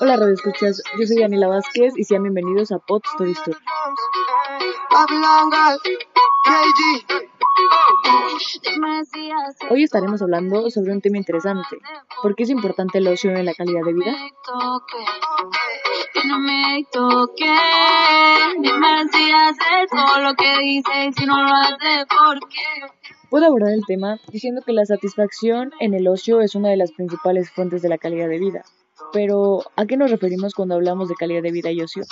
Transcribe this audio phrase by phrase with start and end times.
[0.00, 3.56] Hola Radio Escuchas, yo soy Daniela Vázquez y sean bienvenidos a Pod Story Story.
[9.70, 11.78] Hoy estaremos hablando sobre un tema interesante.
[12.22, 14.14] ¿Por qué es importante el ocio en la calidad de vida?
[23.30, 26.92] Puedo abordar el tema diciendo que la satisfacción en el ocio es una de las
[26.92, 28.64] principales fuentes de la calidad de vida.
[29.12, 32.04] Pero, ¿a qué nos referimos cuando hablamos de calidad de vida y ocio?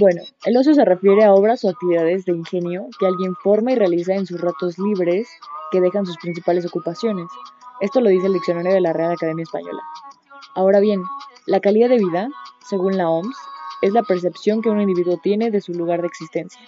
[0.00, 3.76] Bueno, el ocio se refiere a obras o actividades de ingenio que alguien forma y
[3.76, 5.28] realiza en sus ratos libres
[5.70, 7.26] que dejan sus principales ocupaciones.
[7.80, 9.82] Esto lo dice el diccionario de la Real Academia Española.
[10.54, 11.02] Ahora bien,
[11.46, 12.28] la calidad de vida,
[12.68, 13.36] según la OMS,
[13.82, 16.60] es la percepción que un individuo tiene de su lugar de existencia,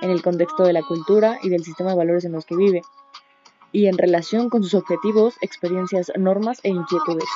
[0.00, 2.82] en el contexto de la cultura y del sistema de valores en los que vive,
[3.72, 7.28] y en relación con sus objetivos, experiencias, normas e inquietudes.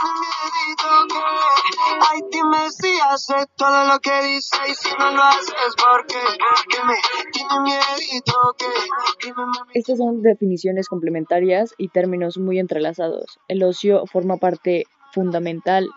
[9.74, 13.38] Estas son definiciones complementarias y términos muy entrelazados.
[13.48, 15.88] El ocio forma parte fundamental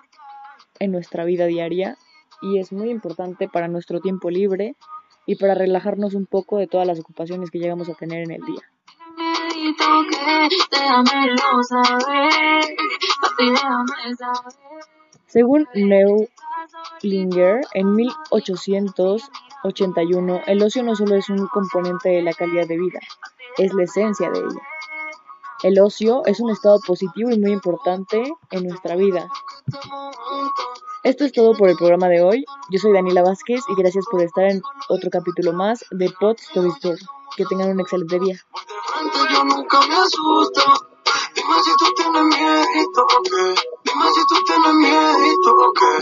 [0.79, 1.97] en nuestra vida diaria
[2.41, 4.75] y es muy importante para nuestro tiempo libre
[5.27, 8.41] y para relajarnos un poco de todas las ocupaciones que llegamos a tener en el
[8.41, 8.63] día.
[15.27, 15.67] Según
[17.03, 23.01] Neulinger, en 1881, el ocio no solo es un componente de la calidad de vida,
[23.57, 24.61] es la esencia de ella.
[25.63, 29.27] El ocio es un estado positivo y muy importante en nuestra vida.
[31.03, 32.45] Esto es todo por el programa de hoy.
[32.69, 36.69] Yo soy Daniela Vázquez y gracias por estar en otro capítulo más de Pod Story
[36.69, 36.97] Store.
[37.35, 38.35] Que tengan un excelente día.